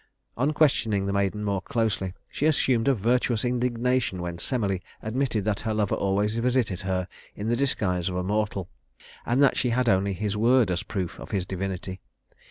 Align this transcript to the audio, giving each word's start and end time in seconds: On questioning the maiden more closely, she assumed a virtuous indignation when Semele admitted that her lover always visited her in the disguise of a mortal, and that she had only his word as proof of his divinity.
On 0.35 0.51
questioning 0.51 1.05
the 1.05 1.13
maiden 1.13 1.43
more 1.43 1.61
closely, 1.61 2.15
she 2.27 2.47
assumed 2.47 2.87
a 2.87 2.95
virtuous 2.95 3.45
indignation 3.45 4.19
when 4.19 4.39
Semele 4.39 4.79
admitted 5.03 5.45
that 5.45 5.59
her 5.59 5.75
lover 5.75 5.93
always 5.93 6.35
visited 6.37 6.81
her 6.81 7.07
in 7.35 7.49
the 7.49 7.55
disguise 7.55 8.09
of 8.09 8.15
a 8.15 8.23
mortal, 8.23 8.67
and 9.27 9.43
that 9.43 9.57
she 9.57 9.69
had 9.69 9.87
only 9.87 10.13
his 10.13 10.35
word 10.35 10.71
as 10.71 10.81
proof 10.81 11.19
of 11.19 11.29
his 11.29 11.45
divinity. 11.45 12.01